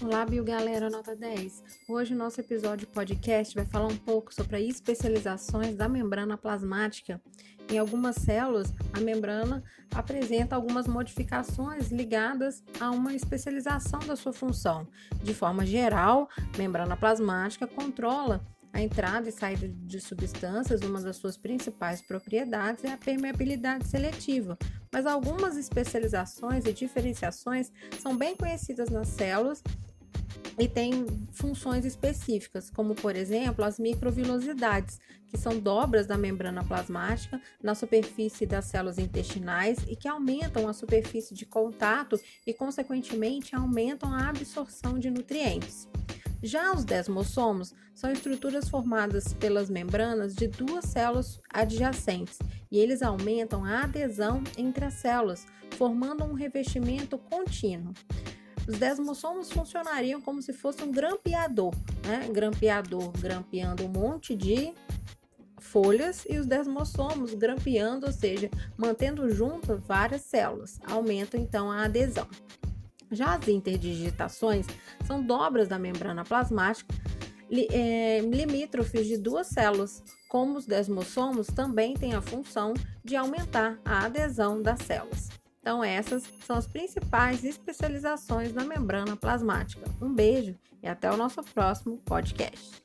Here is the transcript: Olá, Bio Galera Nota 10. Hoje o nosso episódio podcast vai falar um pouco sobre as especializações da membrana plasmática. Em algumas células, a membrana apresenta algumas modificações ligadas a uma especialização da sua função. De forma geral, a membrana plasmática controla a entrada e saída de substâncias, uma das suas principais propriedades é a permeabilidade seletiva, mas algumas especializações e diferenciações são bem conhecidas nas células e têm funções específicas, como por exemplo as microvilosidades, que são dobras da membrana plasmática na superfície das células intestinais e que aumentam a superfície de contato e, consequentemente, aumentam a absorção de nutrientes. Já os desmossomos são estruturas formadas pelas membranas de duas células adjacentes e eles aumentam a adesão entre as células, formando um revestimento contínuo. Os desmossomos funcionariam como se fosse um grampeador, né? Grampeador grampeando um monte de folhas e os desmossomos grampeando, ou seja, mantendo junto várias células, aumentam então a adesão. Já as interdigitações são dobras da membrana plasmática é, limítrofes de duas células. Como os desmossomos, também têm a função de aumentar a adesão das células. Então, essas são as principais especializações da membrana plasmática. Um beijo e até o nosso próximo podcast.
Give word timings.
Olá, 0.00 0.24
Bio 0.24 0.44
Galera 0.44 0.88
Nota 0.88 1.16
10. 1.16 1.64
Hoje 1.88 2.14
o 2.14 2.16
nosso 2.16 2.40
episódio 2.40 2.86
podcast 2.86 3.52
vai 3.52 3.64
falar 3.64 3.88
um 3.88 3.96
pouco 3.96 4.32
sobre 4.32 4.56
as 4.56 4.62
especializações 4.62 5.74
da 5.74 5.88
membrana 5.88 6.38
plasmática. 6.38 7.20
Em 7.68 7.78
algumas 7.78 8.14
células, 8.14 8.72
a 8.92 9.00
membrana 9.00 9.64
apresenta 9.92 10.54
algumas 10.54 10.86
modificações 10.86 11.90
ligadas 11.90 12.62
a 12.78 12.92
uma 12.92 13.12
especialização 13.12 13.98
da 13.98 14.14
sua 14.14 14.32
função. 14.32 14.86
De 15.20 15.34
forma 15.34 15.66
geral, 15.66 16.28
a 16.54 16.56
membrana 16.56 16.96
plasmática 16.96 17.66
controla 17.66 18.40
a 18.72 18.80
entrada 18.80 19.28
e 19.28 19.32
saída 19.32 19.66
de 19.66 20.00
substâncias, 20.00 20.82
uma 20.82 21.00
das 21.00 21.16
suas 21.16 21.36
principais 21.36 22.00
propriedades 22.00 22.84
é 22.84 22.92
a 22.92 22.96
permeabilidade 22.96 23.88
seletiva, 23.88 24.56
mas 24.92 25.06
algumas 25.06 25.56
especializações 25.56 26.64
e 26.66 26.72
diferenciações 26.72 27.72
são 27.98 28.16
bem 28.16 28.36
conhecidas 28.36 28.88
nas 28.88 29.08
células 29.08 29.62
e 30.58 30.66
têm 30.66 31.06
funções 31.32 31.84
específicas, 31.84 32.68
como 32.68 32.94
por 32.94 33.14
exemplo 33.14 33.64
as 33.64 33.78
microvilosidades, 33.78 34.98
que 35.28 35.36
são 35.36 35.58
dobras 35.58 36.06
da 36.06 36.16
membrana 36.16 36.64
plasmática 36.64 37.40
na 37.62 37.74
superfície 37.74 38.46
das 38.46 38.64
células 38.64 38.98
intestinais 38.98 39.78
e 39.86 39.94
que 39.94 40.08
aumentam 40.08 40.66
a 40.66 40.72
superfície 40.72 41.34
de 41.34 41.46
contato 41.46 42.18
e, 42.46 42.52
consequentemente, 42.52 43.54
aumentam 43.54 44.12
a 44.12 44.28
absorção 44.28 44.98
de 44.98 45.10
nutrientes. 45.10 45.88
Já 46.42 46.72
os 46.72 46.84
desmossomos 46.84 47.74
são 47.94 48.12
estruturas 48.12 48.68
formadas 48.68 49.34
pelas 49.34 49.68
membranas 49.68 50.34
de 50.34 50.46
duas 50.46 50.84
células 50.84 51.40
adjacentes 51.52 52.38
e 52.70 52.78
eles 52.78 53.02
aumentam 53.02 53.64
a 53.64 53.82
adesão 53.82 54.42
entre 54.56 54.84
as 54.84 54.94
células, 54.94 55.46
formando 55.76 56.24
um 56.24 56.34
revestimento 56.34 57.18
contínuo. 57.18 57.92
Os 58.68 58.78
desmossomos 58.78 59.50
funcionariam 59.50 60.20
como 60.20 60.42
se 60.42 60.52
fosse 60.52 60.82
um 60.84 60.92
grampeador, 60.92 61.72
né? 62.06 62.28
Grampeador 62.30 63.10
grampeando 63.18 63.86
um 63.86 63.88
monte 63.88 64.36
de 64.36 64.74
folhas 65.58 66.26
e 66.28 66.36
os 66.36 66.44
desmossomos 66.44 67.32
grampeando, 67.32 68.06
ou 68.06 68.12
seja, 68.12 68.50
mantendo 68.76 69.30
junto 69.30 69.78
várias 69.78 70.22
células, 70.22 70.78
aumentam 70.86 71.40
então 71.40 71.70
a 71.70 71.84
adesão. 71.84 72.28
Já 73.10 73.36
as 73.36 73.48
interdigitações 73.48 74.66
são 75.06 75.22
dobras 75.22 75.66
da 75.66 75.78
membrana 75.78 76.22
plasmática 76.22 76.94
é, 77.50 78.20
limítrofes 78.20 79.06
de 79.06 79.16
duas 79.16 79.46
células. 79.46 80.02
Como 80.28 80.58
os 80.58 80.66
desmossomos, 80.66 81.46
também 81.46 81.94
têm 81.94 82.12
a 82.12 82.20
função 82.20 82.74
de 83.02 83.16
aumentar 83.16 83.78
a 83.84 84.04
adesão 84.04 84.60
das 84.60 84.82
células. 84.82 85.37
Então, 85.60 85.82
essas 85.82 86.24
são 86.44 86.56
as 86.56 86.66
principais 86.66 87.44
especializações 87.44 88.52
da 88.52 88.64
membrana 88.64 89.16
plasmática. 89.16 89.84
Um 90.00 90.12
beijo 90.12 90.54
e 90.82 90.88
até 90.88 91.10
o 91.10 91.16
nosso 91.16 91.42
próximo 91.42 91.98
podcast. 91.98 92.82